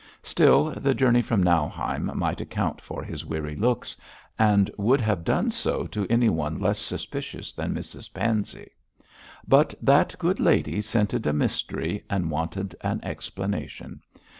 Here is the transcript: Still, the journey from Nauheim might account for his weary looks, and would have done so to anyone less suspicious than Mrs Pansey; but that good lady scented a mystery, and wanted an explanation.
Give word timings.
Still, 0.23 0.71
the 0.71 0.95
journey 0.95 1.21
from 1.21 1.43
Nauheim 1.43 2.11
might 2.15 2.41
account 2.41 2.81
for 2.81 3.03
his 3.03 3.23
weary 3.23 3.55
looks, 3.55 3.95
and 4.39 4.67
would 4.75 4.99
have 4.99 5.23
done 5.23 5.51
so 5.51 5.85
to 5.85 6.07
anyone 6.09 6.57
less 6.59 6.79
suspicious 6.79 7.53
than 7.53 7.75
Mrs 7.75 8.11
Pansey; 8.11 8.71
but 9.47 9.75
that 9.79 10.15
good 10.17 10.39
lady 10.39 10.81
scented 10.81 11.27
a 11.27 11.33
mystery, 11.33 12.03
and 12.09 12.31
wanted 12.31 12.75
an 12.81 12.99
explanation. 13.03 14.01